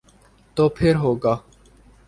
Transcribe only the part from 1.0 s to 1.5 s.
ہو گا۔